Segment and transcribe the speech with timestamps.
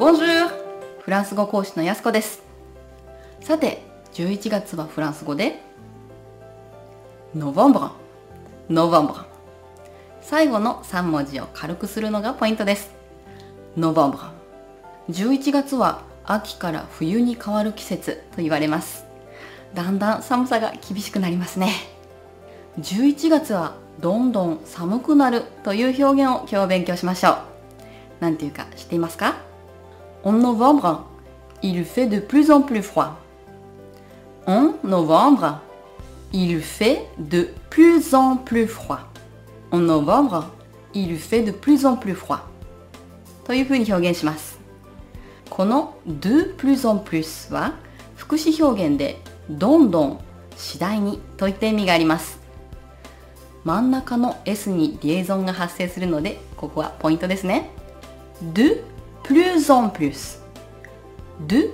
[0.00, 0.48] Bonjour!
[1.02, 2.42] フランス語講師のやすこです。
[3.42, 3.82] さて、
[4.14, 5.60] 11月はフランス語で
[7.36, 7.90] Novembre,
[8.70, 9.26] Novembre
[10.22, 12.92] 最後の3文字を軽くするのがポイントです。
[13.76, 14.30] Novembre
[15.10, 19.04] 11月は秋から冬に変わる季節と言われます。
[19.74, 21.74] だんだん寒さが厳しくなりますね。
[22.78, 27.36] 11月はどんどん寒くなるという表現を今日勉強しましょう。
[28.20, 29.49] なんていうか知っていますか？
[30.23, 31.05] En novembre,
[31.61, 33.17] il fait de plus en plus froid.
[34.47, 35.59] En novembre,
[36.33, 38.99] il fait de plus en plus froid.
[39.71, 40.51] En novembre,
[40.93, 42.39] il fait de plus en plus froid.
[43.45, 44.59] というふうに表現します。
[45.49, 47.73] この de plus en plus は
[48.15, 49.19] 副詞表現で
[49.49, 50.19] どんどん
[50.57, 52.39] 次第にといった意味があります。
[53.63, 57.69] 真ん中の S にリエゾンが発生するのでここはポイントですね。
[58.53, 58.83] de
[59.30, 60.40] plus en plus
[61.46, 61.70] de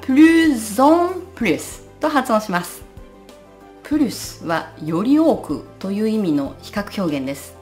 [0.00, 2.82] plus en plus と発音します。
[3.84, 7.54] プルスはより多くという意味の比較表現です。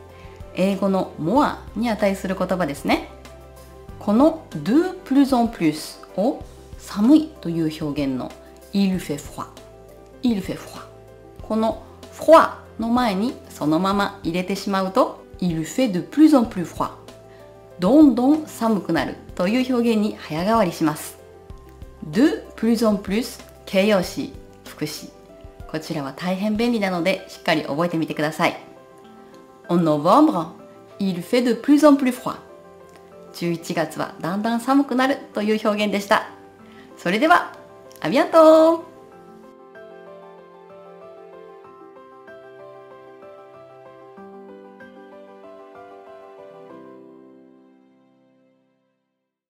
[0.55, 3.11] 英語の more に値する言葉ですね。
[3.99, 6.43] この de plus en plus を
[6.79, 8.33] 寒いという表現の
[8.73, 9.49] il fait froid
[10.23, 10.81] il fait froid
[11.43, 11.83] この
[12.15, 16.91] froid の前にそのまま入れてしまうと il fait de plus en plus froid
[17.79, 21.19] どんどん寒くなるという表現に早変わりします。
[22.11, 24.33] De plus en plus 形容詞
[24.65, 25.11] 副詞
[25.71, 28.57] こちらは大変便利なのでしっかり覚えてみてください。
[29.69, 30.47] En novembre,
[30.99, 32.37] il fait de plus en plus froid.
[33.35, 36.31] 11月はだんだん寒くなるという表現でした。
[36.97, 37.53] それでは、
[38.01, 38.96] ありがとう